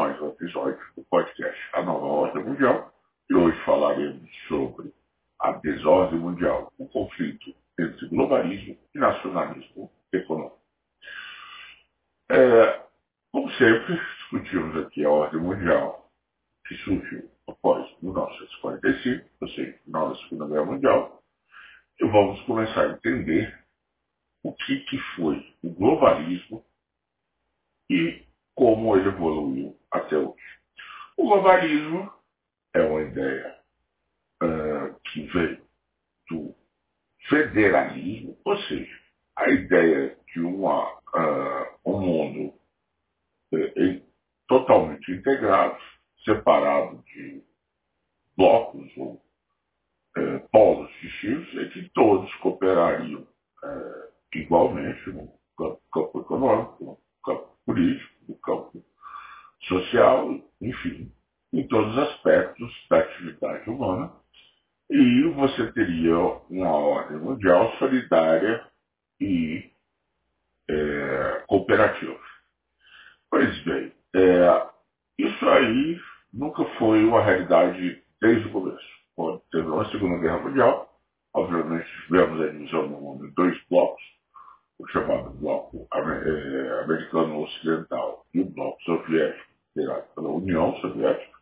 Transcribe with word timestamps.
mais 0.00 0.18
um 0.18 0.28
episódio 0.28 0.80
do 0.96 1.04
podcast 1.10 1.60
A 1.74 1.82
Nova 1.82 2.06
Ordem 2.06 2.42
Mundial 2.42 2.90
e 3.28 3.34
hoje 3.34 3.62
falaremos 3.66 4.30
sobre 4.48 4.94
a 5.38 5.52
desordem 5.52 6.18
mundial, 6.18 6.72
o 6.78 6.88
conflito 6.88 7.54
entre 7.78 8.08
globalismo 8.08 8.78
e 8.94 8.98
nacionalismo 8.98 9.92
econômico. 10.10 10.58
É, 12.30 12.82
como 13.30 13.50
sempre, 13.50 14.00
discutimos 14.20 14.86
aqui 14.86 15.04
a 15.04 15.10
ordem 15.10 15.38
mundial 15.38 16.10
que 16.66 16.76
surgiu 16.76 17.30
após 17.46 17.86
1945, 18.00 19.28
ou 19.38 19.48
seja, 19.50 19.78
final 19.84 20.08
da 20.08 20.16
Segunda 20.16 20.46
Guerra 20.46 20.64
Mundial, 20.64 21.22
e 22.00 22.06
vamos 22.06 22.40
começar 22.46 22.86
a 22.86 22.92
entender 22.92 23.54
o 24.42 24.54
que, 24.54 24.80
que 24.80 24.98
foi 25.14 25.54
o 25.62 25.68
globalismo 25.74 26.64
e 27.90 28.29
como 28.60 28.94
ele 28.94 29.08
evoluiu 29.08 29.74
até 29.90 30.18
hoje. 30.18 30.36
O 31.16 31.26
globalismo 31.26 32.12
é 32.74 32.82
uma 32.82 33.00
ideia 33.00 33.58
uh, 34.42 35.00
que 35.02 35.22
veio 35.28 35.62
do 36.28 36.54
federalismo, 37.26 38.36
ou 38.44 38.58
seja, 38.64 39.00
a 39.38 39.48
ideia 39.48 40.14
de 40.26 40.40
uma, 40.40 40.92
uh, 40.92 41.78
um 41.86 42.00
mundo 42.00 42.54
uh, 43.54 44.02
totalmente 44.46 45.10
integrado, 45.10 45.80
separado 46.22 47.02
de 47.04 47.42
blocos 48.36 48.94
ou 48.98 49.22
polos 50.52 50.90
distintos, 51.00 51.54
e 51.54 51.70
que 51.70 51.88
todos 51.94 52.34
cooperariam 52.36 53.26
igualmente 54.34 55.08
no 55.08 55.32
campo 55.56 56.20
econômico, 56.20 56.84
no 56.84 56.98
campo 57.24 57.56
político, 57.64 58.19
no 58.30 58.36
campo 58.36 58.82
social, 59.68 60.40
enfim, 60.60 61.12
em 61.52 61.66
todos 61.66 61.92
os 61.92 61.98
aspectos 61.98 62.72
da 62.88 63.00
atividade 63.00 63.68
humana. 63.68 64.12
E 64.88 65.22
você 65.34 65.70
teria 65.72 66.16
uma 66.48 66.70
ordem 66.70 67.18
mundial 67.18 67.72
solidária 67.78 68.66
e 69.20 69.70
é, 70.68 71.44
cooperativa. 71.46 72.18
Pois 73.30 73.64
bem, 73.64 73.92
é, 74.14 74.66
isso 75.18 75.48
aí 75.48 76.00
nunca 76.32 76.64
foi 76.78 77.04
uma 77.04 77.22
realidade 77.22 78.02
desde 78.20 78.48
o 78.48 78.52
começo. 78.52 78.88
Quando 79.14 79.40
teve 79.52 79.68
uma 79.68 79.88
Segunda 79.90 80.18
Guerra 80.18 80.38
Mundial, 80.38 80.98
obviamente 81.34 81.88
tivemos 82.06 82.40
a 82.40 82.48
divisão 82.50 82.88
do 82.88 82.96
mundo 82.96 83.26
em 83.26 83.34
dois 83.34 83.56
blocos, 83.68 83.99
o 83.99 83.99
chamado 84.92 85.30
Bloco 85.30 85.88
é, 85.92 86.82
Americano 86.82 87.42
Ocidental 87.42 88.26
e 88.34 88.40
o 88.40 88.50
Bloco 88.50 88.82
Soviético, 88.82 89.50
criado 89.74 90.14
pela 90.14 90.28
União 90.28 90.76
Soviética. 90.80 91.38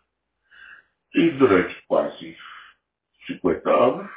E 1.15 1.31
durante 1.31 1.81
quase 1.87 2.37
50 3.27 3.71
anos, 3.71 4.11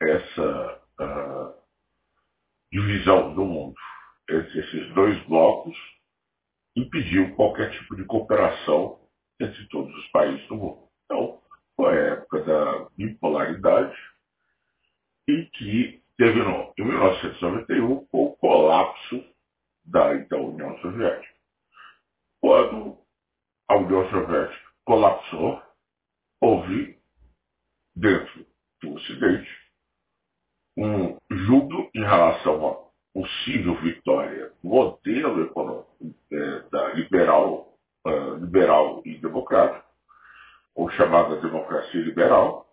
essa 0.00 0.82
uh, 1.00 1.54
divisão 2.72 3.34
do 3.34 3.44
mundo 3.44 3.76
entre 4.28 4.60
esses 4.60 4.94
dois 4.94 5.22
blocos 5.26 5.76
impediu 6.76 7.34
qualquer 7.34 7.70
tipo 7.72 7.94
de 7.96 8.04
cooperação 8.04 9.00
entre 9.40 9.66
todos 9.68 9.94
os 9.94 10.08
países 10.08 10.46
do 10.48 10.56
mundo. 10.56 10.88
Então, 11.04 11.40
foi 11.76 11.98
a 11.98 12.12
época 12.14 12.42
da 12.44 12.88
bipolaridade 12.96 13.96
e 15.28 15.44
que 15.46 16.02
terminou 16.16 16.72
em 16.78 16.84
1991 16.84 18.06
com 18.06 18.24
o 18.26 18.36
colapso 18.36 19.24
da 19.84 20.14
então 20.14 20.50
União 20.50 20.78
Soviética. 20.78 21.34
Quando 22.40 22.98
a 23.68 23.76
União 23.76 24.08
Soviética 24.10 24.70
colapsou, 24.84 25.62
houve 26.40 26.98
dentro 27.94 28.46
do 28.80 28.94
Ocidente 28.94 29.62
um 30.76 31.18
júbilo 31.30 31.90
em 31.94 32.00
relação 32.00 32.66
à 32.66 32.82
possível 33.12 33.74
vitória 33.80 34.52
do 34.62 34.68
modelo 34.68 35.42
econômico 35.44 36.14
é, 36.32 36.60
da 36.70 36.88
liberal, 36.94 37.74
uh, 38.06 38.34
liberal 38.36 39.02
e 39.04 39.18
democrático, 39.18 39.86
ou 40.74 40.88
chamada 40.90 41.40
democracia 41.40 42.00
liberal, 42.00 42.66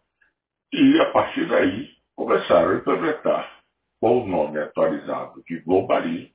e 0.72 1.00
a 1.02 1.12
partir 1.12 1.46
daí 1.48 1.90
começaram 2.16 2.72
a 2.72 2.76
implementar, 2.76 3.62
com 4.00 4.24
o 4.24 4.28
atualizado 5.10 5.44
de 5.48 5.60
globalismo, 5.62 6.34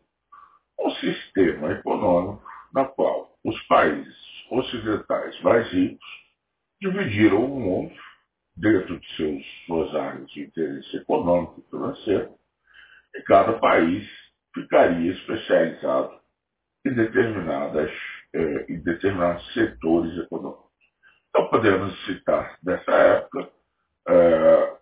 um 0.80 0.90
sistema 0.90 1.72
econômico 1.72 2.42
na 2.72 2.84
qual 2.84 3.32
os 3.44 3.60
países 3.66 4.16
ocidentais 4.50 5.40
mais 5.42 5.70
ricos 5.70 6.06
dividiram 6.80 7.44
o 7.44 7.60
mundo 7.60 7.94
dentro 8.56 8.98
de 8.98 9.16
seus, 9.16 9.44
suas 9.66 9.94
áreas 9.94 10.30
de 10.30 10.42
interesse 10.42 10.96
econômico 10.96 11.60
e 11.60 11.70
financeiro, 11.70 12.34
e 13.14 13.22
cada 13.22 13.58
país 13.58 14.08
ficaria 14.52 15.12
especializado 15.12 16.20
em, 16.84 16.94
determinadas, 16.94 17.90
eh, 18.34 18.66
em 18.68 18.78
determinados 18.80 19.52
setores 19.54 20.16
econômicos. 20.18 20.64
Então 21.28 21.48
podemos 21.48 22.04
citar 22.06 22.58
nessa 22.62 22.92
época 22.92 23.50
eh, 24.08 24.76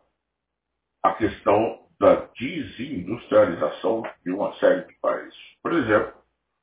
a 1.03 1.13
questão 1.15 1.82
da 2.03 2.17
desindustrialização 2.37 4.03
de 4.25 4.33
uma 4.33 4.53
série 4.57 4.89
de 4.89 4.95
países. 4.95 5.39
Por 5.63 5.73
exemplo, 5.73 6.13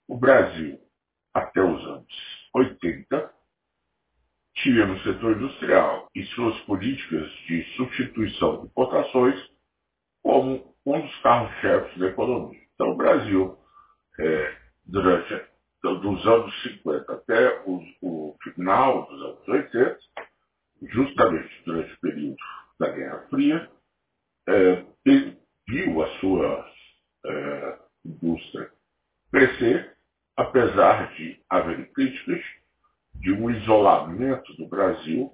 o 0.06 0.18
Brasil, 0.18 0.78
até 1.34 1.62
os 1.62 1.82
anos 1.82 2.50
80, 2.54 3.34
tinha 4.56 4.86
no 4.86 5.00
setor 5.00 5.38
industrial 5.38 6.10
e 6.14 6.26
suas 6.26 6.60
políticas 6.64 7.32
de 7.48 7.64
substituição 7.78 8.60
de 8.60 8.66
importações 8.66 9.40
como 10.22 10.76
um 10.86 11.00
dos 11.00 11.22
carros-chefes 11.22 11.98
da 11.98 12.08
economia. 12.08 12.60
Então, 12.76 12.90
o 12.90 12.98
Brasil, 12.98 13.58
é, 14.20 14.58
durante 14.86 15.42
então, 15.78 16.02
dos 16.02 16.28
anos 16.28 16.64
50 16.64 17.14
até 17.14 17.64
o, 17.66 17.82
o 18.02 18.36
final 18.44 19.06
dos 19.06 19.22
anos 19.22 19.48
80, 19.48 20.00
justamente 20.82 21.64
durante 21.66 21.94
o 21.94 22.00
período 22.02 22.38
da 22.78 22.90
Guerra 22.90 23.26
Fria, 23.30 23.79
é, 24.50 24.86
viu 25.68 26.02
a 26.02 26.08
sua 26.20 26.72
é, 27.26 27.80
indústria 28.06 28.72
crescer, 29.32 29.96
apesar 30.36 31.14
de 31.16 31.40
haver 31.50 31.92
críticas 31.94 32.42
de 33.16 33.32
um 33.32 33.50
isolamento 33.50 34.54
do 34.56 34.68
Brasil 34.68 35.32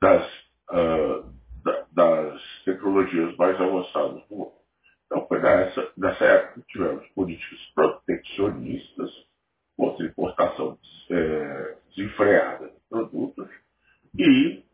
das, 0.00 0.26
uh, 0.70 1.32
da, 1.62 1.86
das 1.92 2.42
tecnologias 2.64 3.34
mais 3.36 3.58
avançadas 3.60 4.22
do 4.28 4.36
mundo. 4.36 4.52
Então 5.06 5.26
foi 5.28 5.40
nessa, 5.40 5.92
nessa 5.96 6.24
época 6.24 6.60
que 6.60 6.72
tivemos 6.72 7.06
políticas 7.08 7.58
protecionistas 7.74 9.10
contra 9.76 10.04
a 10.04 10.08
importação 10.08 10.78
é, 11.10 11.76
desenfreada 11.94 12.66
de 12.66 12.80
produtos 12.88 13.48
e 14.18 14.64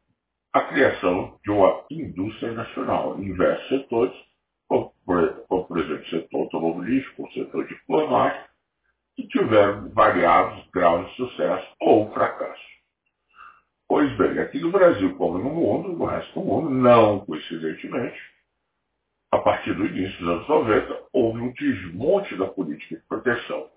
a 0.53 0.61
criação 0.63 1.39
de 1.45 1.51
uma 1.51 1.85
indústria 1.91 2.53
nacional 2.53 3.19
em 3.19 3.25
diversos 3.25 3.69
setores, 3.69 4.17
como 4.69 4.93
por, 5.05 5.45
como, 5.49 5.65
por 5.65 5.79
exemplo, 5.79 6.03
o 6.03 6.11
setor 6.11 6.41
automobilístico, 6.41 7.23
o 7.23 7.33
setor 7.33 7.67
diplomático, 7.67 8.51
que 9.17 9.29
tiveram 9.29 9.89
variados 9.91 10.67
graus 10.73 11.09
de 11.11 11.17
sucesso 11.17 11.69
ou 11.81 12.13
fracasso. 12.13 12.71
Pois 13.89 14.17
bem, 14.17 14.39
aqui 14.39 14.61
no 14.61 14.71
Brasil, 14.71 15.17
como 15.17 15.39
no 15.39 15.51
mundo, 15.51 15.93
no 15.93 16.05
resto 16.05 16.33
do 16.39 16.47
mundo, 16.47 16.71
não 16.71 17.21
coincidentemente, 17.91 18.21
a 19.33 19.39
partir 19.39 19.75
do 19.75 19.87
início 19.87 20.19
dos 20.21 20.29
anos 20.29 20.49
90, 20.49 21.03
houve 21.13 21.41
um 21.41 21.53
desmonte 21.53 22.37
da 22.37 22.47
política 22.47 22.97
de 22.97 23.03
proteção. 23.03 23.71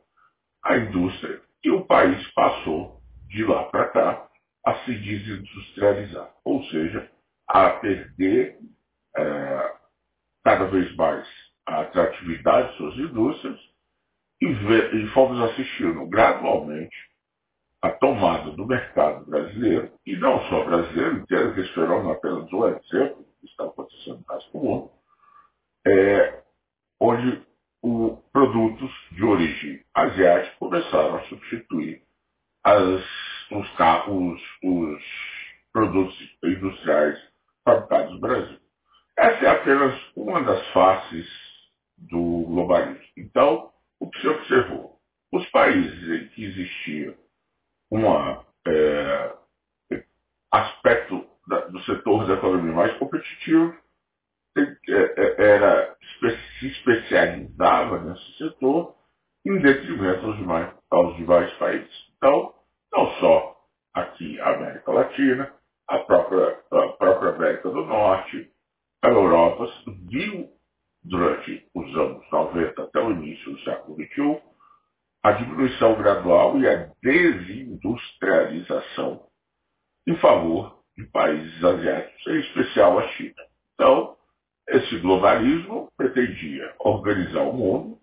À 0.63 0.77
indústria 0.77 1.41
e 1.63 1.71
o 1.71 1.85
país 1.85 2.31
passou, 2.33 3.01
de 3.27 3.43
lá 3.43 3.65
para 3.65 3.89
cá, 3.89 4.29
a 4.65 4.75
se 4.85 4.93
desindustrializar, 4.93 6.33
ou 6.45 6.63
seja, 6.65 7.09
a 7.47 7.69
perder 7.71 8.57
é, 9.15 9.75
cada 10.43 10.65
vez 10.65 10.95
mais 10.95 11.27
a 11.65 11.81
atratividade 11.81 12.71
de 12.71 12.77
suas 12.77 12.95
indústrias 12.97 13.59
e, 14.41 14.53
ver, 14.53 14.93
e 14.95 15.07
fomos 15.09 15.39
assistindo 15.51 16.05
gradualmente 16.07 16.95
a 17.81 17.91
tomada 17.91 18.51
do 18.51 18.65
mercado 18.65 19.25
brasileiro, 19.25 19.91
e 20.05 20.15
não 20.15 20.41
só 20.49 20.63
brasileiro 20.63 21.17
inteiro, 21.17 21.53
que 21.53 21.61
esse 21.61 21.73
fenômeno 21.73 22.11
apenas 22.11 22.51
um 22.53 22.67
exemplo 22.67 23.22
está 23.45 23.65
acontecendo 23.65 24.23
do 24.51 24.59
mundo, 24.59 24.91
é, 25.85 26.43
onde 26.99 27.45
o, 27.81 28.17
produtos 28.31 28.91
de 29.11 29.23
origem 29.23 29.83
asiática 29.93 30.55
começaram 30.57 31.15
a 31.17 31.23
substituir 31.23 32.01
as, 32.63 33.03
os, 33.51 33.69
carros, 33.75 34.41
os 34.63 35.03
produtos 35.71 36.37
industriais 36.43 37.19
fabricados 37.65 38.13
no 38.13 38.19
Brasil. 38.19 38.59
Essa 39.17 39.45
é 39.45 39.49
apenas 39.49 39.99
uma 40.15 40.41
das 40.43 40.65
faces 40.69 41.27
do 41.97 42.45
globalismo. 42.47 43.03
Então, 43.17 43.71
o 43.99 44.09
que 44.09 44.19
se 44.21 44.27
observou? 44.27 44.99
Os 45.31 45.45
países 45.49 46.09
em 46.09 46.27
que 46.29 46.45
existia 46.45 47.17
uma 47.91 48.45
é, 48.67 49.33
economia 52.33 52.73
mais 52.73 52.97
competitiva, 52.97 53.75
era, 55.37 55.95
se 56.59 56.67
especializava 56.67 57.99
nesse 57.99 58.37
setor 58.37 58.95
em 59.45 59.59
detrimento 59.59 60.25
aos 60.25 60.37
demais, 60.37 60.73
aos 60.89 61.15
demais 61.17 61.51
países. 61.53 61.91
Então, 62.17 62.53
não 62.91 63.11
só 63.15 63.57
aqui 63.93 64.39
a 64.39 64.55
América 64.55 64.91
Latina, 64.91 65.53
a 65.87 65.99
própria, 65.99 66.59
a 66.71 66.87
própria 66.89 67.31
América 67.31 67.69
do 67.69 67.85
Norte, 67.85 68.51
a 69.03 69.09
Europa 69.09 69.67
viu 70.09 70.49
durante 71.03 71.67
os 71.73 71.97
anos 71.97 72.23
90 72.31 72.83
até 72.83 73.01
o 73.01 73.11
início 73.11 73.51
do 73.51 73.59
século 73.61 73.97
XXI 73.97 74.41
a 75.23 75.31
diminuição 75.33 75.95
gradual 75.95 76.57
e 76.59 76.67
a 76.67 76.91
desindustrialização 77.01 79.27
em 80.05 80.17
favor 80.17 80.82
de 80.97 81.05
países 81.07 81.63
asiáticos, 81.63 82.27
em 82.27 82.39
especial 82.39 82.99
a 82.99 83.07
China. 83.09 83.43
Então, 83.73 84.15
esse 84.67 84.97
globalismo 84.99 85.91
pretendia 85.97 86.73
organizar 86.79 87.41
o 87.41 87.53
mundo 87.53 87.99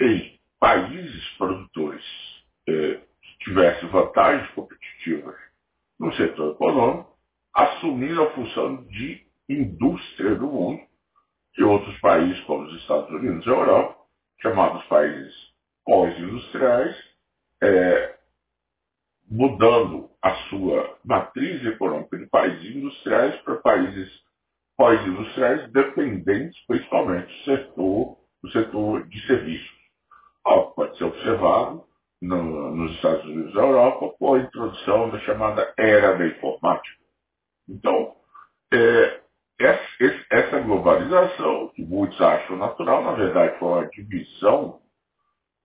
em 0.00 0.38
países 0.58 1.28
produtores 1.38 2.04
eh, 2.68 3.00
que 3.22 3.44
tivessem 3.44 3.88
vantagens 3.88 4.50
competitivas 4.52 5.36
no 5.98 6.12
setor 6.14 6.54
econômico, 6.54 7.16
assumindo 7.54 8.22
a 8.22 8.30
função 8.32 8.84
de 8.84 9.24
indústria 9.48 10.34
do 10.34 10.46
mundo, 10.46 10.82
que 11.54 11.62
outros 11.62 11.98
países, 12.00 12.38
como 12.44 12.64
os 12.64 12.80
Estados 12.80 13.08
Unidos 13.10 13.46
e 13.46 13.48
a 13.48 13.52
Europa, 13.52 13.96
chamados 14.42 14.84
países 14.86 15.34
pós-industriais, 15.84 16.96
eh, 17.62 18.15
mudando 19.28 20.10
a 20.22 20.34
sua 20.48 20.96
matriz 21.04 21.64
econômica 21.66 22.18
de 22.18 22.26
países 22.26 22.76
industriais 22.76 23.34
para 23.42 23.56
países 23.56 24.08
pós-industriais 24.76 25.70
dependentes 25.72 26.58
principalmente 26.66 27.26
do 27.26 27.44
setor, 27.44 28.18
do 28.42 28.50
setor 28.52 29.08
de 29.08 29.26
serviços. 29.26 29.76
Algo 30.44 30.74
pode 30.74 30.96
ser 30.96 31.04
observado 31.04 31.84
no, 32.22 32.74
nos 32.74 32.92
Estados 32.92 33.24
Unidos 33.24 33.54
e 33.54 33.56
Europa 33.56 34.14
com 34.18 34.34
a 34.34 34.38
introdução 34.38 35.10
da 35.10 35.18
chamada 35.20 35.74
era 35.76 36.16
da 36.16 36.26
informática. 36.26 36.96
Então, 37.68 38.14
é, 38.72 39.20
essa 40.30 40.60
globalização, 40.60 41.68
que 41.74 41.82
muitos 41.82 42.20
acham 42.20 42.56
natural, 42.56 43.02
na 43.02 43.12
verdade 43.12 43.58
foi 43.58 43.68
uma 43.68 43.86
divisão 43.88 44.80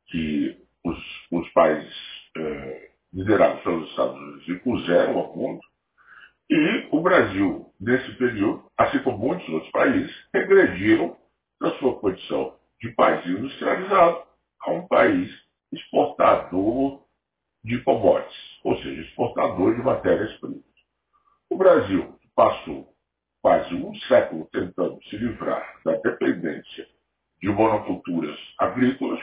que 0.07 0.57
os, 0.83 0.97
os 1.31 1.49
países 1.49 1.93
é, 2.37 2.90
liderados 3.13 3.61
pelos 3.63 3.89
Estados 3.89 4.15
Unidos 4.15 4.47
impuseram 4.47 5.17
ao 5.17 5.35
mundo, 5.35 5.61
e 6.49 6.87
o 6.91 7.01
Brasil, 7.01 7.71
nesse 7.79 8.11
período, 8.17 8.69
assim 8.77 8.99
como 8.99 9.17
muitos 9.17 9.47
outros 9.49 9.71
países, 9.71 10.13
regrediram 10.33 11.15
da 11.61 11.71
sua 11.77 11.97
condição 11.99 12.57
de 12.81 12.89
país 12.91 13.25
industrializado 13.25 14.23
a 14.61 14.71
um 14.71 14.87
país 14.87 15.31
exportador 15.71 17.05
de 17.63 17.81
commodities, 17.83 18.59
ou 18.63 18.75
seja, 18.77 19.01
exportador 19.01 19.75
de 19.75 19.81
matérias-primas. 19.81 20.61
O 21.49 21.57
Brasil 21.57 22.19
passou 22.35 22.93
quase 23.41 23.73
um 23.73 23.95
século 24.01 24.47
tentando 24.51 25.01
se 25.03 25.17
livrar 25.17 25.79
da 25.85 25.93
dependência 25.97 26.87
de 27.41 27.49
monoculturas 27.49 28.37
agrícolas, 28.59 29.21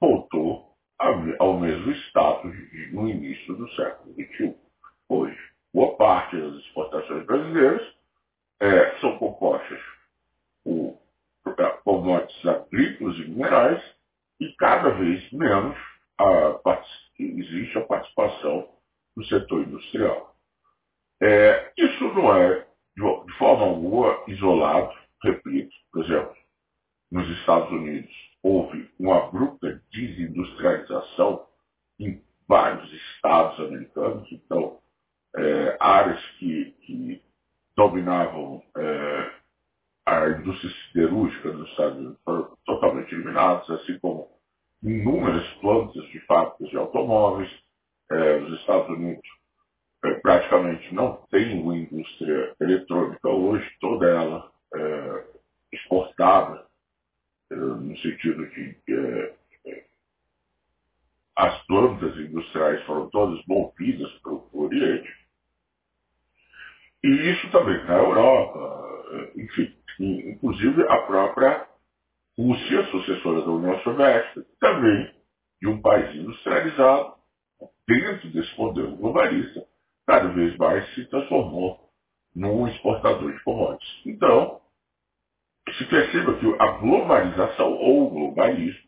voltou 0.00 0.65
ao 0.98 1.60
mesmo 1.60 1.92
status 2.08 2.54
no 2.92 3.08
início 3.08 3.54
do 3.54 3.68
século 3.72 4.14
XXI. 4.14 4.56
Hoje, 5.08 5.38
boa 5.72 5.96
parte 5.96 6.36
das 6.36 6.54
exportações 6.54 7.24
brasileiras 7.26 7.94
é, 8.60 8.98
são 9.00 9.18
compostas 9.18 9.80
por 10.64 10.98
commodities 11.84 12.46
agrícolas 12.46 13.16
e 13.16 13.28
minerais 13.28 13.82
e 14.40 14.52
cada 14.58 14.90
vez 14.90 15.30
menos 15.32 15.76
a, 16.18 16.60
existe 17.18 17.78
a 17.78 17.82
participação 17.82 18.68
do 19.16 19.24
setor 19.26 19.62
industrial. 19.62 20.34
É, 21.22 21.72
isso 21.78 22.04
não 22.14 22.34
é, 22.34 22.66
de 22.96 23.32
forma 23.38 23.66
alguma, 23.66 24.22
isolado, 24.26 24.92
repito, 25.22 25.74
por 25.92 26.04
exemplo, 26.04 26.34
nos 27.10 27.28
Estados 27.38 27.70
Unidos 27.70 28.12
houve 28.46 28.88
uma 28.96 29.26
abrupta 29.26 29.82
desindustrialização 29.90 31.44
em 31.98 32.22
vários 32.46 32.92
estados 32.92 33.58
americanos, 33.58 34.30
então 34.30 34.78
é, 35.34 35.76
áreas 35.80 36.24
que, 36.38 36.70
que 36.82 37.22
dominavam 37.76 38.62
é, 38.76 39.30
a 40.06 40.28
indústria 40.28 40.70
siderúrgica 40.70 41.52
nos 41.52 41.68
Estados 41.70 41.98
Unidos 41.98 42.18
foram 42.24 42.56
totalmente 42.64 43.12
eliminadas, 43.12 43.68
assim 43.68 43.98
como 43.98 44.28
inúmeras 44.80 45.48
plantas 45.54 46.04
de 46.10 46.20
fábricas 46.20 46.68
de 46.70 46.76
automóveis. 46.76 47.50
É, 48.12 48.36
os 48.36 48.60
Estados 48.60 48.88
Unidos 48.90 49.28
é, 50.04 50.14
praticamente 50.20 50.94
não 50.94 51.16
tem 51.32 51.60
uma 51.60 51.76
indústria 51.76 52.54
eletrônica 52.60 53.28
hoje, 53.28 53.68
toda 53.80 54.06
ela 54.06 54.52
é, 54.72 55.24
exportada, 55.72 56.65
no 57.96 58.02
sentido 58.02 58.46
de 58.50 58.76
é, 58.90 59.34
as 61.36 61.66
plantas 61.66 62.16
industriais 62.16 62.82
foram 62.84 63.10
todas 63.10 63.44
movidas 63.46 64.10
para 64.20 64.32
o 64.32 64.48
Oriente. 64.52 65.12
E 67.04 67.08
isso 67.08 67.50
também 67.50 67.82
na 67.84 67.94
Europa, 67.94 69.30
enfim, 69.36 69.74
inclusive 70.00 70.82
a 70.88 71.02
própria 71.02 71.66
Rússia, 72.38 72.84
sucessora 72.90 73.42
da 73.42 73.50
União 73.50 73.80
Soviética, 73.80 74.44
também 74.60 75.14
de 75.60 75.68
um 75.68 75.80
país 75.80 76.14
industrializado, 76.14 77.14
dentro 77.86 78.28
desse 78.30 78.58
modelo 78.58 78.96
globalista, 78.96 79.64
cada 80.06 80.28
vez 80.28 80.56
mais 80.56 80.86
se 80.94 81.06
transformou 81.06 81.90
num 82.34 82.68
exportador 82.68 83.32
de 83.32 83.42
commodities. 83.42 84.02
Então, 84.04 84.60
se 85.76 85.84
perceba 85.86 86.38
que 86.38 86.46
a 86.58 86.66
globalização 86.78 87.72
ou 87.72 88.06
o 88.06 88.10
globalismo, 88.10 88.86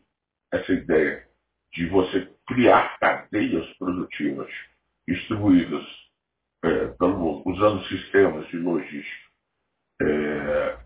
essa 0.51 0.71
ideia 0.71 1.27
de 1.73 1.87
você 1.87 2.27
criar 2.47 2.97
cadeias 2.99 3.65
produtivas 3.77 4.49
distribuídas 5.07 5.85
é, 6.63 6.87
pelo, 6.87 7.43
usando 7.45 7.83
sistemas 7.85 8.47
de 8.47 8.57
logística 8.57 9.29
é, 10.01 10.77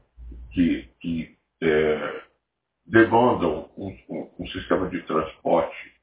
que, 0.52 0.90
que 1.00 1.38
é, 1.62 2.24
demandam 2.86 3.72
um, 3.78 3.98
um, 4.10 4.32
um, 4.40 4.48
sistema 4.48 4.90
de 4.90 5.02
transporte, 5.04 5.94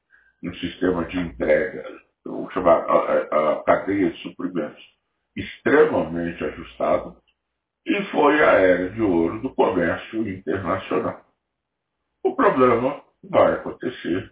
um 0.43 0.53
sistema 0.55 1.05
de 1.05 1.19
entrega, 1.19 1.85
ou 2.25 2.49
chamar 2.51 2.79
a, 2.79 3.51
a, 3.51 3.63
cadeia 3.63 4.11
de 4.11 4.21
suprimentos 4.21 4.83
extremamente 5.35 6.43
ajustado, 6.43 7.17
e 7.85 8.03
foi 8.11 8.43
a 8.43 8.51
era 8.53 8.89
de 8.89 9.01
ouro 9.01 9.41
do 9.41 9.53
comércio 9.55 10.27
internacional. 10.27 11.25
O 12.23 12.35
problema 12.35 13.03
vai 13.23 13.53
acontecer 13.53 14.31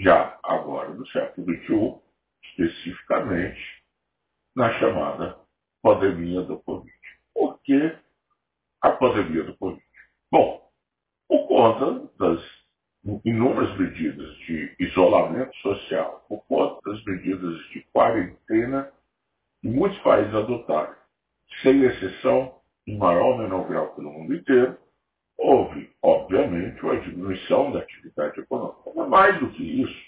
já 0.00 0.38
agora 0.42 0.90
no 0.90 1.06
século 1.08 1.46
XXI, 1.46 2.00
especificamente 2.44 3.60
na 4.54 4.72
chamada 4.78 5.38
pandemia 5.82 6.42
do 6.42 6.58
Covid. 6.60 6.92
Por 7.34 7.60
que 7.62 7.96
a 8.82 8.90
pandemia 8.92 9.44
do 9.44 9.56
Covid? 9.56 9.82
Bom, 10.30 10.70
por 11.28 11.48
conta 11.48 12.10
das 12.18 12.42
inúmeras 13.24 13.78
medidas 13.78 14.36
de 14.38 14.74
isolamento 14.80 15.54
social, 15.58 16.24
por 16.28 16.44
conta 16.46 16.90
das 16.90 17.04
medidas 17.04 17.58
de 17.70 17.82
quarentena 17.92 18.92
que 19.60 19.68
muitos 19.68 19.98
países 20.00 20.34
adotaram, 20.34 20.96
sem 21.62 21.84
exceção, 21.84 22.55
em 22.86 22.96
maior 22.96 23.32
ou 23.32 23.38
menor 23.38 23.68
grau 23.68 23.94
pelo 23.94 24.12
mundo 24.12 24.34
inteiro, 24.34 24.78
houve, 25.36 25.90
obviamente, 26.02 26.80
uma 26.82 27.00
diminuição 27.00 27.72
da 27.72 27.80
atividade 27.80 28.40
econômica. 28.40 28.90
Mas 28.94 29.08
mais 29.08 29.40
do 29.40 29.50
que 29.50 29.82
isso, 29.82 30.06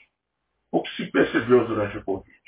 o 0.71 0.83
que 0.83 0.91
se 0.97 1.11
percebeu 1.11 1.67
durante 1.67 1.99
a 1.99 2.03
Covid? 2.03 2.39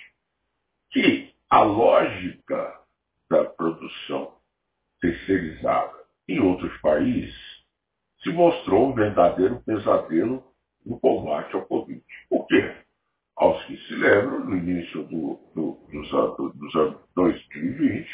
Que 0.91 1.35
a 1.49 1.63
lógica 1.63 2.81
da 3.29 3.45
produção 3.45 4.35
terceirizada 5.01 5.99
em 6.29 6.41
outros 6.41 6.77
países 6.81 7.35
se 8.23 8.31
mostrou 8.31 8.91
um 8.91 8.95
verdadeiro 8.95 9.61
pesadelo 9.63 10.45
no 10.85 10.99
combate 11.01 11.55
ao 11.55 11.67
Covid. 11.67 12.03
Por 12.29 12.47
quê? 12.47 12.77
Aos 13.37 13.65
que 13.65 13.77
se 13.87 13.95
lembram, 13.95 14.45
no 14.45 14.57
início 14.57 15.03
do, 15.05 15.41
do, 15.55 15.81
dos, 15.91 16.13
anos, 16.13 16.55
dos 16.57 16.75
anos 16.75 17.01
2020, 17.15 18.09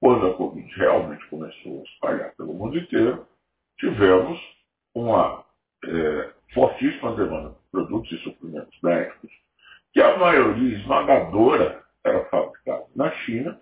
quando 0.00 0.26
a 0.26 0.34
Covid 0.34 0.66
realmente 0.76 1.26
começou 1.28 1.80
a 1.80 1.84
espalhar 1.84 2.34
pelo 2.34 2.54
mundo 2.54 2.78
inteiro, 2.78 3.26
tivemos 3.78 4.40
uma 4.94 5.44
é, 5.84 6.32
fortíssima 6.54 7.14
demanda 7.14 7.50
de 7.50 7.70
produtos 7.70 8.10
e 8.10 8.18
suprimentos 8.22 8.80
médicos, 8.82 9.30
que 9.92 10.00
a 10.00 10.16
maioria 10.16 10.78
esmagadora 10.78 11.84
era 12.04 12.24
fabricado 12.30 12.86
na 12.96 13.10
China 13.10 13.60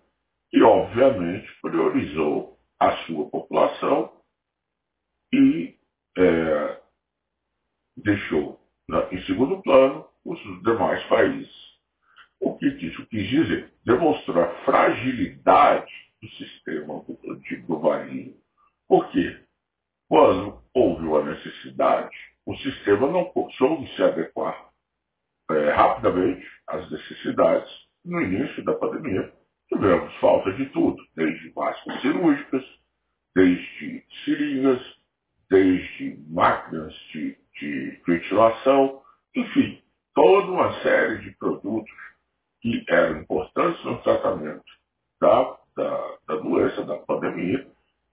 e, 0.53 0.63
obviamente, 0.63 1.49
priorizou 1.61 2.57
a 2.79 2.93
sua 2.99 3.29
população 3.29 4.13
e 5.33 5.77
é, 6.17 6.81
deixou 7.97 8.61
em 9.11 9.21
segundo 9.23 9.61
plano 9.63 10.07
os 10.25 10.39
demais 10.63 11.03
países. 11.05 11.53
O 12.41 12.57
que 12.57 12.67
isso 12.67 13.05
quis 13.07 13.29
dizer? 13.29 13.73
Demonstrou 13.85 14.43
a 14.43 14.55
fragilidade 14.65 16.08
do 16.21 16.29
sistema 16.31 17.05
de 17.49 17.57
globalismo. 17.57 18.37
Por 18.89 19.09
quê? 19.11 19.41
Quando 20.09 20.63
houve 20.75 21.07
uma 21.07 21.23
necessidade, 21.25 22.17
o 22.47 22.57
sistema 22.57 23.11
não 23.11 23.31
soube 23.59 23.87
se 23.95 24.03
adequar 24.03 24.71
é, 25.51 25.71
rapidamente 25.71 26.47
às 26.67 26.91
necessidades. 26.91 27.71
No 28.05 28.23
início 28.23 28.65
da 28.65 28.75
pandemia, 28.75 29.33
tivemos 29.69 30.15
falta 30.17 30.53
de 30.53 30.67
tudo, 30.67 30.97
desde 31.15 31.53
máscaras 31.55 32.01
cirúrgicas, 32.01 32.65
desde 33.35 34.05
seringas, 34.25 34.81
desde 35.51 36.19
máquinas 36.29 36.95
de, 37.13 37.37
de 37.61 38.03
ventilação, 38.07 39.03
enfim, 39.35 39.83
toda 40.15 40.51
uma 40.51 40.73
série 40.83 41.19
de 41.19 41.31
produtos 41.37 41.93
que 42.61 42.85
eram 42.89 43.21
importantes 43.21 43.85
no 43.85 44.03
tratamento 44.03 44.65
da, 45.21 45.59
da, 45.77 46.17
da 46.27 46.37
doença, 46.37 46.83
da 46.85 46.97
pandemia, 46.99 47.67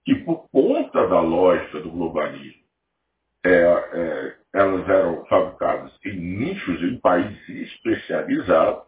que 0.04 0.14
por 0.16 0.48
conta 0.50 1.06
da 1.08 1.20
lógica 1.20 1.80
do 1.80 1.90
globalismo, 1.90 2.62
é, 3.44 3.50
é, 3.52 4.36
elas 4.54 4.88
eram 4.88 5.24
fabricadas 5.26 5.92
em 6.04 6.16
nichos, 6.56 6.82
em 6.82 6.98
países 6.98 7.48
especializados, 7.48 8.84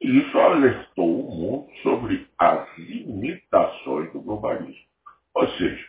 e 0.00 0.18
isso 0.18 0.38
alertou 0.38 1.28
o 1.28 1.34
mundo 1.34 1.72
sobre 1.82 2.28
as 2.38 2.78
limitações 2.78 4.12
do 4.12 4.20
globalismo. 4.20 4.84
Ou 5.34 5.48
seja, 5.52 5.86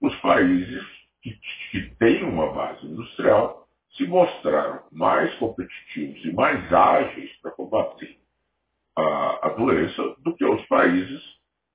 os 0.00 0.14
países 0.16 0.82
que, 1.22 1.38
que 1.70 1.94
têm 1.96 2.24
uma 2.24 2.52
base 2.52 2.86
industrial 2.86 3.68
se 3.92 4.06
mostraram 4.06 4.82
mais 4.90 5.34
competitivos 5.34 6.24
e 6.24 6.32
mais 6.32 6.72
ágeis 6.72 7.30
para 7.42 7.50
combater 7.50 8.18
a, 8.96 9.46
a 9.46 9.48
doença 9.50 10.02
do 10.20 10.34
que 10.34 10.44
os 10.44 10.64
países 10.66 11.22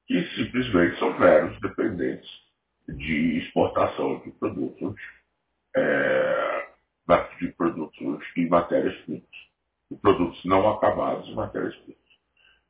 que 0.08 0.24
simplesmente 0.36 0.98
são 0.98 1.17
meros 1.20 1.60
dependentes 1.62 2.29
de 2.88 3.39
exportação 3.39 4.20
de 4.20 4.32
produtos, 4.32 4.96
é, 5.75 6.55
de 7.40 7.50
produtos 7.54 8.26
e 8.36 8.48
matérias-primas, 8.48 9.30
de 9.92 9.98
produtos 9.98 10.44
não 10.46 10.68
acabados 10.70 11.28
e 11.30 11.34
matérias-primas. 11.34 12.02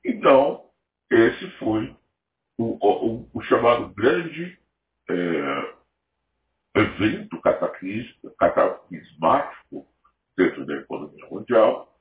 Então, 0.04 0.66
esse 1.10 1.50
foi 1.58 1.96
o, 2.58 2.78
o, 2.82 3.30
o 3.34 3.42
chamado 3.42 3.90
grande 3.94 4.60
é, 5.10 5.74
evento 6.76 7.40
cataclismático 8.38 9.88
dentro 10.38 10.66
da 10.66 10.76
economia 10.76 11.26
mundial 11.30 11.96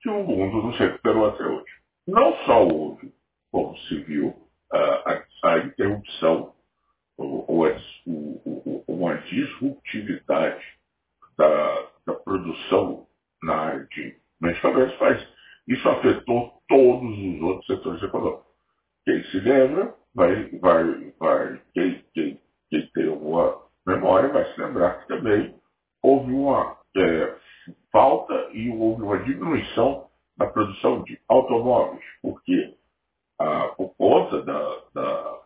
que 0.00 0.08
o 0.08 0.24
mundo 0.24 0.62
não 0.62 0.72
se 0.72 0.78
recuperou 0.80 1.26
até 1.26 1.44
hoje. 1.44 1.72
Não 2.06 2.36
só 2.44 2.64
houve, 2.64 3.12
como 3.50 3.76
se 3.78 4.00
viu, 4.02 4.34
a, 4.72 5.22
a 5.44 5.58
interrupção 5.58 6.54
ou, 7.16 7.44
ou 7.48 7.64
a, 7.66 7.76
uma 8.86 9.16
disruptividade 9.18 10.75
da, 11.36 11.86
da, 12.06 12.14
produção 12.14 13.06
na 13.42 13.54
área 13.54 13.86
de 13.86 14.16
medicamentos, 14.40 14.96
mas 15.00 15.28
isso 15.68 15.88
afetou 15.88 16.60
todos 16.68 17.18
os 17.18 17.42
outros 17.42 17.66
setores 17.66 18.02
econômicos. 18.02 18.46
Quem 19.04 19.22
se 19.24 19.40
lembra, 19.40 19.94
vai, 20.14 20.48
vai, 20.58 21.12
vai, 21.18 21.62
quem, 21.74 22.04
quem, 22.14 22.40
quem 22.70 22.90
tem 22.94 23.08
alguma 23.08 23.62
memória 23.86 24.28
vai 24.30 24.44
se 24.52 24.60
lembrar 24.60 25.00
que 25.00 25.08
também 25.08 25.54
houve 26.02 26.32
uma 26.32 26.76
é, 26.96 27.36
falta 27.92 28.48
e 28.52 28.70
houve 28.70 29.02
uma 29.02 29.18
diminuição 29.18 30.06
na 30.36 30.46
produção 30.46 31.02
de 31.04 31.18
automóveis, 31.28 32.04
porque 32.22 32.76
ah, 33.38 33.68
por 33.76 33.94
conta 33.96 34.42
da, 34.42 34.82
da, 34.94 35.40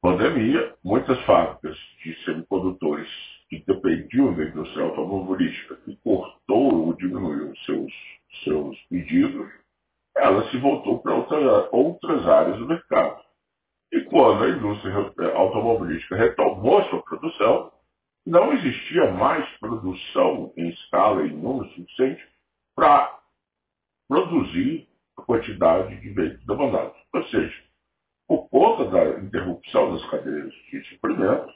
pandemia, 0.00 0.74
muitas 0.84 1.20
fábricas 1.24 1.76
de 2.02 2.14
semicondutores 2.24 3.08
dependiam 3.64 4.34
da 4.34 4.44
indústria 4.44 4.84
automobilística, 4.84 5.76
que 5.76 5.96
cortou 5.96 6.86
ou 6.86 6.94
diminuiu 6.94 7.54
seus, 7.64 7.92
seus 8.44 8.78
pedidos, 8.88 9.50
ela 10.16 10.48
se 10.50 10.56
voltou 10.58 11.00
para 11.00 11.14
outra, 11.14 11.68
outras 11.70 12.26
áreas 12.26 12.58
do 12.58 12.66
mercado. 12.66 13.22
E 13.92 14.00
quando 14.02 14.44
a 14.44 14.48
indústria 14.48 14.94
automobilística 15.34 16.16
retomou 16.16 16.82
sua 16.84 17.02
produção, 17.02 17.72
não 18.26 18.52
existia 18.52 19.12
mais 19.12 19.48
produção 19.58 20.52
em 20.56 20.68
escala 20.70 21.24
e 21.24 21.32
número 21.32 21.70
suficiente 21.70 22.26
para 22.74 23.20
produzir 24.08 24.88
a 25.16 25.22
quantidade 25.22 26.00
de 26.00 26.10
veículos 26.10 26.46
demandados. 26.46 26.96
Ou 27.14 27.22
seja, 27.28 27.64
por 28.26 28.48
conta 28.48 28.90
da 28.90 29.20
interrupção 29.20 29.92
das 29.92 30.04
cadeias 30.10 30.52
de 30.70 30.82
suprimento, 30.88 31.52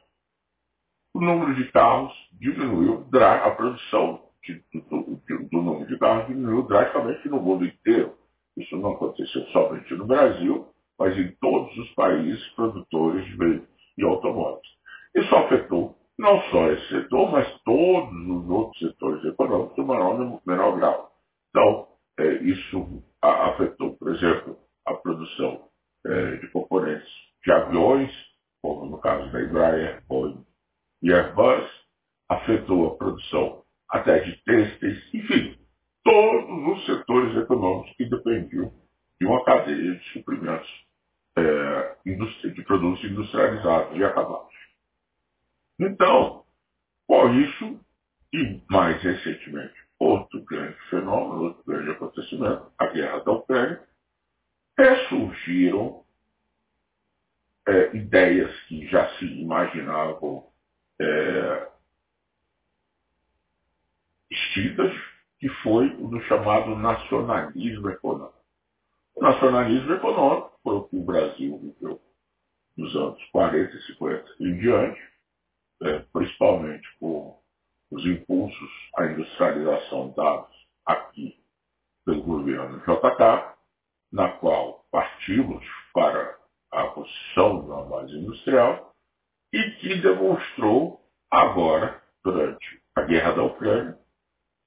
o 1.13 1.21
número 1.51 1.55
de 1.55 1.73
carros 1.73 2.13
diminuiu, 2.33 3.07
a 3.23 3.51
produção 3.51 4.23
de, 4.45 4.63
do, 4.89 5.63
número 5.63 5.87
de 5.87 5.99
carros 5.99 6.27
diminuiu 6.29 6.63
drasticamente 6.63 7.29
no 7.29 7.41
mundo 7.41 7.65
inteiro. 7.65 8.15
Isso 8.57 8.77
não 8.77 8.93
aconteceu 8.93 9.43
somente 9.47 9.95
no 9.95 10.07
Brasil, 10.07 10.69
mas 10.99 11.17
em 11.17 11.33
todos 11.41 11.77
os 11.77 11.91
países 11.95 12.47
produtores 12.55 13.25
de 13.27 13.37
veículos 13.37 13.69
e 13.99 14.05
automóveis. 14.05 14.67
Isso 15.15 15.35
afetou 15.35 15.97
não 16.19 16.41
só 16.51 16.71
esse 16.71 16.89
setor, 16.89 17.33
mas 17.33 17.61
todos 17.63 18.13
os 18.13 18.51
outros 18.51 18.79
setores 18.79 19.25
econômicos 19.25 19.79
em 19.79 19.87
menor, 19.87 20.41
menor 20.47 20.77
grau. 20.77 21.13
Então, 21.49 21.89
é, 22.19 22.35
isso 22.43 23.03
afetou, 23.23 23.97
por 23.97 24.15
exemplo, 24.15 24.57
a 24.87 24.95
produção 24.95 25.69
é, 26.07 26.37
de 26.37 26.49
componentes 26.49 27.09
de 27.45 27.53
aviões, 27.53 28.11
como 28.63 28.87
no 28.87 28.99
caso 28.99 29.33
da 29.33 29.43
Embraer, 29.43 30.03
Boeing 30.07 30.45
e 31.03 31.13
Afetou 32.29 32.87
a 32.87 32.97
produção 32.97 33.65
até 33.89 34.21
de 34.21 34.37
têxteis, 34.45 35.15
enfim, 35.15 35.59
todos 36.05 36.79
os 36.79 36.87
setores 36.87 37.37
econômicos 37.37 37.93
que 37.97 38.05
dependiam 38.05 38.73
de 39.21 39.27
uma 39.27 39.45
cadeia 39.45 39.97
de 39.97 40.05
suprimentos 40.13 40.71
é, 41.37 41.97
de 42.05 42.63
produtos 42.63 43.05
industrializados 43.05 43.99
e 43.99 44.05
acabados. 44.05 44.55
Então, 45.79 46.45
com 47.07 47.35
isso, 47.35 47.81
e 48.33 48.63
mais 48.71 49.03
recentemente, 49.03 49.75
outro 49.99 50.43
grande 50.45 50.79
fenômeno, 50.89 51.45
outro 51.45 51.65
grande 51.67 51.91
acontecimento, 51.91 52.71
a 52.79 52.87
guerra 52.87 53.19
da 53.21 53.33
Ucrânia, 53.33 53.83
ressurgiram 54.79 56.05
é, 57.67 57.97
ideias 57.97 58.55
que 58.63 58.87
já 58.89 59.09
se 59.17 59.25
imaginavam 59.25 60.50
é, 61.01 61.69
extintas, 64.31 64.93
que 65.39 65.49
foi 65.63 65.87
o 65.99 66.09
do 66.09 66.21
chamado 66.25 66.77
nacionalismo 66.77 67.89
econômico. 67.91 68.39
O 69.17 69.23
nacionalismo 69.23 69.95
econômico 69.95 70.53
foi 70.63 70.75
o 70.77 70.85
que 70.85 70.97
o 70.97 71.05
Brasil 71.05 71.59
viveu 71.59 72.01
nos 72.77 72.95
anos 72.95 73.23
40 73.33 73.75
e 73.75 73.83
50 73.83 74.35
em 74.41 74.59
diante, 74.59 75.01
é, 75.83 75.99
principalmente 76.13 76.87
por 76.99 77.41
os 77.91 78.05
impulsos 78.07 78.71
à 78.97 79.07
industrialização 79.07 80.13
dados 80.17 80.55
aqui 80.87 81.37
pelo 82.05 82.23
governo 82.23 82.79
JK, 82.81 83.57
na 84.13 84.29
qual 84.33 84.85
partimos 84.91 85.65
para 85.93 86.39
a 86.71 86.87
construção 86.89 87.63
de 87.63 87.67
uma 87.71 87.85
base 87.85 88.13
industrial 88.17 88.90
e 89.53 89.71
que 89.73 90.01
demonstrou 90.01 91.01
agora, 91.31 92.01
durante 92.23 92.81
a 92.95 93.03
guerra 93.03 93.33
da 93.33 93.43
Ucrânia, 93.45 93.99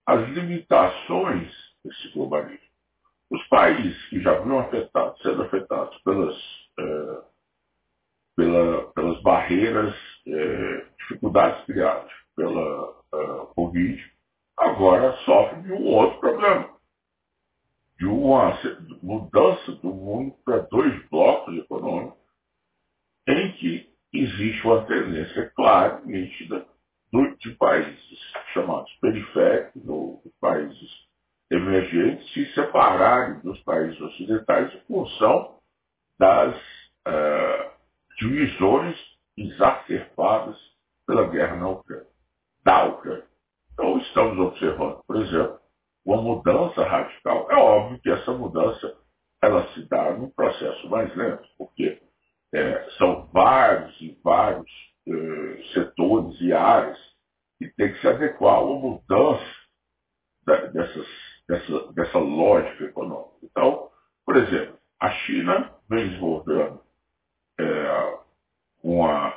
as 0.05 0.29
limitações 0.29 1.51
desse 1.83 2.09
globalismo. 2.13 2.59
Os 3.31 3.45
países 3.47 4.09
que 4.09 4.21
já 4.21 4.39
vinham 4.39 4.59
afetados, 4.59 5.21
sendo 5.21 5.43
afetados 5.43 5.97
pelas, 6.03 6.35
é, 6.79 7.21
pela, 8.35 8.91
pelas 8.93 9.21
barreiras, 9.23 9.95
é, 10.27 10.85
dificuldades 10.99 11.65
criadas 11.65 12.11
pela 12.35 12.89
uh, 12.91 13.47
Covid, 13.55 14.01
agora 14.57 15.15
sofrem 15.25 15.63
de 15.63 15.73
um 15.73 15.85
outro 15.85 16.19
problema. 16.19 16.73
De 17.97 18.05
uma 18.05 18.57
mudança 19.01 19.71
do 19.73 19.93
mundo 19.93 20.35
para 20.43 20.59
dois 20.59 21.09
blocos 21.09 21.55
econômicos, 21.57 22.22
existe 24.13 24.65
uma 24.65 24.85
tendência 24.85 25.51
clara, 25.55 26.01
nítida, 26.05 26.65
de 27.39 27.51
países 27.51 28.19
chamados 28.53 28.91
periféricos, 28.99 29.87
ou 29.87 30.23
países 30.41 30.89
emergentes, 31.51 32.31
se 32.33 32.45
separarem 32.53 33.39
dos 33.41 33.59
países 33.61 33.99
ocidentais 34.01 34.73
em 34.73 34.79
função 34.87 35.59
das 36.17 36.55
uh, 37.07 37.71
divisões 38.17 38.97
exacerbadas 39.37 40.57
pela 41.05 41.27
guerra 41.27 41.55
na 41.57 41.69
Ucrânia, 41.69 42.07
da 42.63 42.85
Ucrânia. 42.85 43.25
Então 43.73 43.97
estamos 43.99 44.39
observando, 44.39 45.03
por 45.05 45.17
exemplo, 45.17 45.59
uma 46.05 46.21
mudança 46.21 46.83
radical. 46.83 47.47
É 47.51 47.55
óbvio 47.55 47.99
que 47.99 48.09
essa 48.09 48.31
mudança 48.31 48.95
ela 49.41 49.67
se 49.73 49.87
dá 49.89 50.11
num 50.13 50.29
processo 50.29 50.89
mais 50.89 51.13
lento, 51.15 51.47
porque 51.57 52.01
é, 52.53 52.89
são 52.97 53.27
vários 53.33 53.99
e 53.99 54.17
vários 54.23 54.69
é, 55.07 55.63
setores 55.73 56.39
e 56.39 56.53
áreas 56.53 56.99
que 57.57 57.67
têm 57.73 57.93
que 57.93 57.99
se 57.99 58.07
adequar 58.07 58.55
a 58.55 58.61
uma 58.61 58.79
mudança 58.79 59.55
da, 60.45 60.65
dessas, 60.67 61.07
dessa, 61.47 61.93
dessa 61.93 62.19
lógica 62.19 62.83
econômica. 62.85 63.37
Então, 63.43 63.89
por 64.25 64.37
exemplo, 64.37 64.77
a 64.99 65.09
China 65.09 65.73
vem 65.89 66.07
desenvolvendo 66.09 66.81
é, 67.59 68.19
uma 68.83 69.33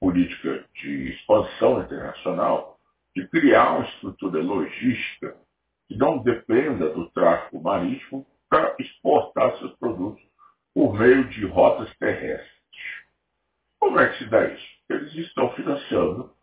política 0.00 0.64
de 0.74 1.12
expansão 1.12 1.82
internacional, 1.82 2.78
de 3.14 3.28
criar 3.28 3.76
uma 3.76 3.86
estrutura 3.86 4.42
logística 4.42 5.36
que 5.86 5.96
não 5.96 6.22
dependa 6.22 6.88
do 6.90 7.10
tráfego 7.10 7.62
marítimo 7.62 8.26
para 8.48 8.74
exportar 8.78 9.56
seus 9.58 9.76
produtos 9.76 10.31
por 10.74 10.98
meio 10.98 11.28
de 11.28 11.44
rotas 11.46 11.94
terrestres. 11.98 12.50
Como 13.80 13.98
é 13.98 14.08
que 14.10 14.18
se 14.18 14.30
dá 14.30 14.46
isso? 14.46 14.66
Eles 14.88 15.14
estão 15.14 15.52
financiando 15.54 16.34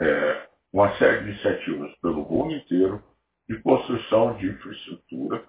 é, 0.00 0.48
uma 0.72 0.96
série 0.98 1.24
de 1.24 1.30
iniciativas 1.30 1.94
pelo 2.00 2.28
mundo 2.28 2.54
inteiro 2.54 3.02
de 3.48 3.60
construção 3.62 4.36
de 4.36 4.46
infraestrutura 4.46 5.44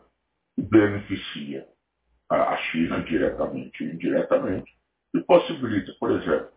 que 0.55 0.61
beneficia 0.61 1.67
a 2.29 2.57
China 2.57 3.03
diretamente 3.03 3.83
e 3.83 3.91
indiretamente 3.91 4.71
e 5.13 5.19
possibilita, 5.21 5.93
por 5.99 6.11
exemplo, 6.11 6.51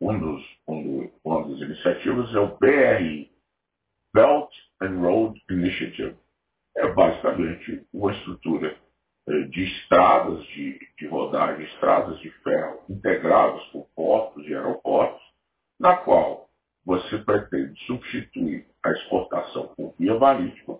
um 0.00 0.18
dos, 0.18 0.58
um 0.68 1.10
uma 1.24 1.48
das 1.48 1.60
iniciativas 1.60 2.34
é 2.34 2.38
o 2.38 2.56
BRI, 2.56 3.30
Belt 4.14 4.50
and 4.80 5.00
Road 5.00 5.42
Initiative. 5.50 6.16
É 6.76 6.92
basicamente 6.92 7.86
uma 7.92 8.12
estrutura 8.12 8.76
eh, 9.28 9.42
de 9.48 9.64
estradas 9.64 10.44
de, 10.46 10.78
de 10.98 11.06
rodagem, 11.06 11.66
estradas 11.66 12.18
de 12.20 12.30
ferro 12.42 12.84
integradas 12.88 13.62
com 13.70 13.82
portos 13.94 14.46
e 14.46 14.54
aeroportos, 14.54 15.22
na 15.80 15.96
qual 15.96 16.48
você 16.84 17.18
pretende 17.18 17.78
substituir 17.86 18.66
a 18.84 18.90
exportação 18.92 19.65
por 19.76 19.94
via 19.98 20.18
marítima, 20.18 20.78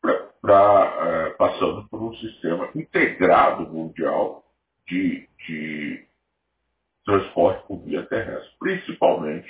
pra, 0.00 0.14
pra 0.40 0.96
eh, 1.00 1.30
passando 1.38 1.88
por 1.88 2.02
um 2.02 2.14
sistema 2.16 2.70
integrado 2.74 3.68
mundial 3.68 4.44
de, 4.88 5.28
de 5.46 6.06
transporte 7.04 7.66
por 7.66 7.82
via 7.84 8.04
terrestre, 8.06 8.56
principalmente 8.58 9.48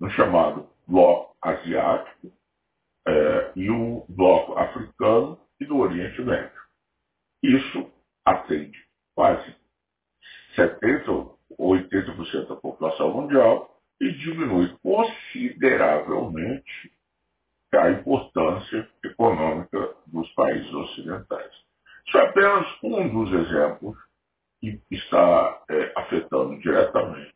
no 0.00 0.10
chamado 0.10 0.68
bloco 0.86 1.36
asiático 1.42 2.32
é, 3.06 3.52
e 3.56 3.70
o 3.70 4.04
bloco 4.08 4.58
africano 4.58 5.40
e 5.60 5.64
do 5.64 5.78
Oriente 5.78 6.20
Médio. 6.22 6.60
Isso 7.42 7.90
atende 8.24 8.78
quase 9.14 9.54
70% 10.56 11.36
ou 11.58 11.76
80% 11.76 12.48
da 12.48 12.56
população 12.56 13.12
mundial 13.12 13.78
e 14.00 14.10
diminui 14.12 14.74
consideravelmente 14.82 16.95
a 17.76 17.90
importância 17.90 18.88
econômica 19.04 19.94
dos 20.06 20.28
países 20.34 20.72
ocidentais. 20.72 21.52
Isso 22.06 22.18
é 22.18 22.22
apenas 22.22 22.66
um 22.82 23.08
dos 23.08 23.32
exemplos 23.32 23.96
que 24.60 24.80
está 24.90 25.62
é, 25.68 25.92
afetando 25.96 26.58
diretamente 26.60 27.34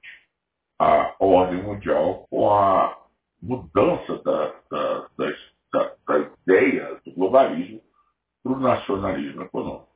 a 0.78 1.14
ordem 1.20 1.62
mundial 1.62 2.26
com 2.30 2.50
a 2.50 2.98
mudança 3.42 4.18
da, 4.24 4.54
da, 4.70 5.08
da, 5.72 5.94
da 6.06 6.18
ideia 6.18 7.00
do 7.04 7.12
globalismo 7.12 7.82
para 8.42 8.52
o 8.52 8.60
nacionalismo 8.60 9.42
econômico. 9.42 9.88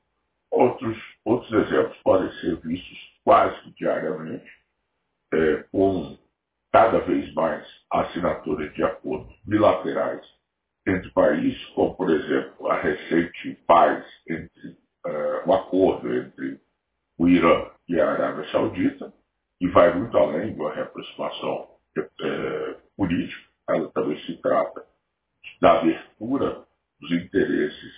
Outros, 0.50 0.96
outros 1.24 1.52
exemplos 1.52 1.96
podem 2.02 2.30
ser 2.40 2.57
vistos 2.61 2.98
quase 3.24 3.70
diariamente, 3.76 4.50
é, 5.33 5.64
com 5.72 6.16
cada 6.72 6.98
vez 7.00 7.33
mais 7.35 7.66
assinatura 7.90 8.68
de 8.70 8.83
acordos 8.83 9.35
bilaterais 9.44 10.26
entre 10.87 11.11
países, 11.12 11.64
como, 11.75 11.94
por 11.97 12.11
exemplo, 12.11 12.68
a 12.68 12.81
recente 12.81 13.55
paz 13.66 14.05
entre, 14.29 14.68
uh, 15.07 15.49
o 15.49 15.55
acordo 15.55 16.14
entre 16.14 16.61
o 17.18 17.29
Irã 17.29 17.70
e 17.88 18.01
a 18.01 18.11
Arábia 18.11 18.51
Saudita, 18.51 19.12
e 19.61 19.68
vai 19.68 19.94
muito 19.97 20.16
além 20.16 20.53
de 20.53 20.61
uma 20.61 20.75
reaproximação 20.75 21.68
é, 21.97 22.77
política, 22.97 23.42
ela 23.68 23.88
também 23.92 24.18
se 24.25 24.37
trata 24.42 24.85
da 25.61 25.79
abertura 25.79 26.64
dos 27.01 27.12
interesses 27.12 27.92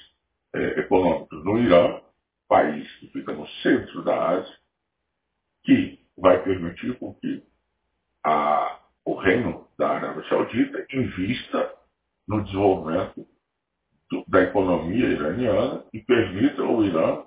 é, 0.55 0.81
econômicos 0.81 1.45
no 1.45 1.59
Irã, 1.59 2.01
país 2.49 2.91
que 2.99 3.09
fica 3.09 3.33
no 3.33 3.47
centro 3.63 4.03
da 4.05 4.29
Ásia, 4.31 4.57
que 5.65 5.99
vai 6.17 6.43
permitir 6.43 6.97
com 6.99 7.15
que 7.15 7.43
a, 8.25 8.81
o 9.05 9.15
reino 9.15 9.67
da 9.79 9.91
Arábia 9.91 10.29
Saudita 10.29 10.87
invista 10.93 11.46
desenvolvimento 12.57 13.27
da 14.29 14.43
economia 14.43 15.07
iraniana 15.07 15.85
e 15.93 16.01
permita 16.01 16.63
ao 16.63 16.83
Irã 16.83 17.23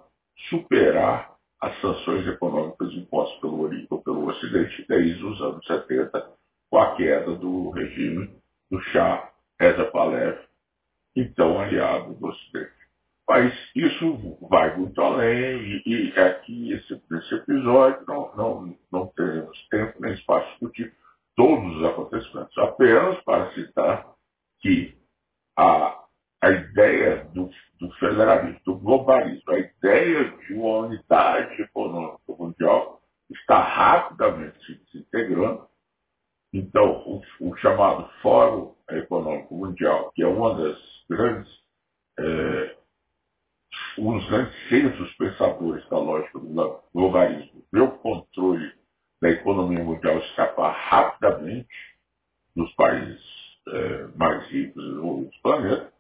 superar 0.50 1.36
as 1.62 1.80
sanções 1.82 2.26
econômicas 2.26 2.92
impostas 2.94 3.39
pelo, 3.42 3.62
Oriente, 3.62 3.88
pelo 3.88 4.28
Ocidente 4.28 4.86
desde 4.88 5.24
os 5.24 5.42
anos 5.42 5.65
70, 5.65 6.32
com 6.70 6.80
a 6.80 6.96
queda 6.96 7.36
do 7.36 7.70
regime 7.72 8.34
do 8.72 8.80
Shah 8.80 9.30
Reza 9.60 9.86
Pahlavi, 9.86 10.39
então 11.15 11.60
aliado 11.60 12.13
do 12.13 12.28
Ocidente. 12.28 12.72
Mas 13.28 13.54
isso 13.76 14.38
vai 14.50 14.76
muito 14.76 15.00
além 15.02 15.82
e, 15.86 16.13
e 16.13 16.20
aqui 16.20 16.72
esse, 16.72 17.02
nesse 17.12 17.36
episódio 17.36 18.04
não, 18.08 18.36
não, 18.36 18.78
não 18.92 19.08
teremos 19.08 19.68
tempo 19.70 20.02
nem 20.02 20.13
espaço 20.13 20.46
para 20.46 20.52
discutir 20.52 20.94
todos 21.36 21.76
os 21.76 21.86
acontecimentos, 21.86 22.58
apenas 22.58 23.22
para 23.24 23.52
citar 23.52 24.13
que 24.62 24.98
a 25.58 26.00
a 26.42 26.52
ideia 26.52 27.26
do, 27.34 27.50
do 27.80 27.92
federalismo, 27.96 28.60
do 28.65 28.76
globalismo, 28.76 29.52
a 29.52 29.60
ideia 29.60 30.32
de 30.38 30.54
uma 30.54 30.88
unidade 30.88 31.62
econômica 31.62 32.20
mundial 32.28 33.02
está 33.30 33.62
rapidamente 33.62 34.58
se, 34.65 34.80
se 34.92 34.98
integrando. 35.00 35.68
Então, 36.54 37.04
o, 37.06 37.22
o, 37.42 37.56
chamado 37.58 38.10
Fórum 38.22 38.74
Econômico 38.89 39.54
Mundial, 39.54 40.12
que 40.13 40.24
é 40.24 40.28
uma 40.28 40.56
das 40.56 40.80
grandes, 41.10 41.52
é, 42.18 42.76
um 44.00 44.18
dos 44.18 44.28
grandes 44.30 44.70
centros 44.70 45.13
pensadores 45.15 45.88
da 45.89 46.00
lógica 46.00 46.39
do 46.39 46.82
globalismo, 46.94 47.63
o 47.72 47.88
controle 48.00 48.74
da 49.22 49.30
economia 49.30 49.84
mundial 49.84 50.18
escapar 50.20 50.72
rapidamente 50.72 51.68
dos 52.60 52.74
países 52.76 53.22
é, 53.69 54.08
mais 54.17 54.45
ricos 54.50 54.84
e 54.84 54.88
desenvolvidos 54.88 55.36
do 55.36 55.41
planeta, 55.41 55.93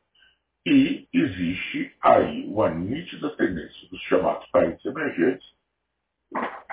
e 0.65 1.07
existe 1.13 1.95
aí 2.01 2.45
uma 2.47 2.69
nítida 2.69 3.29
tendência 3.37 3.87
dos 3.89 4.01
chamados 4.01 4.45
países 4.49 4.83
emergentes 4.85 5.47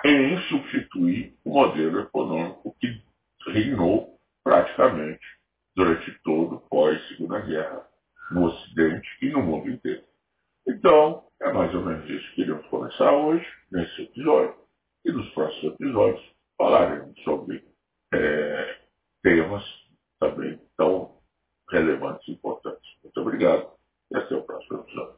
em 0.05 0.37
substituir 0.49 1.35
o 1.44 1.51
modelo 1.51 2.01
econômico 2.01 2.77
que 2.81 3.01
reinou 3.49 4.18
praticamente 4.42 5.25
durante 5.75 6.11
todo 6.25 6.57
o 6.57 6.61
pós-segunda 6.68 7.40
guerra 7.40 7.87
no 8.33 8.46
Ocidente 8.46 9.09
e 9.22 9.31
no 9.31 9.42
mundo 9.42 9.70
inteiro. 9.70 10.03
Então, 10.66 11.25
é 11.40 11.53
mais 11.53 11.72
ou 11.75 11.85
menos 11.85 12.11
isso 12.11 12.29
que 12.31 12.37
queríamos 12.37 12.66
começar 12.66 13.12
hoje, 13.12 13.46
nesse 13.70 14.03
episódio, 14.03 14.57
e 15.05 15.12
nos 15.12 15.29
próximos 15.31 15.75
episódios 15.75 16.25
falaremos 16.59 17.22
sobre 17.22 17.64
temas 19.26 19.64
também 20.20 20.56
tão 20.76 21.18
relevantes 21.68 22.28
e 22.28 22.32
importantes. 22.32 22.88
Muito 23.02 23.20
obrigado 23.20 23.72
e 24.12 24.16
até 24.16 24.36
o 24.36 24.42
próximo 24.42 24.78
episódio. 24.78 25.16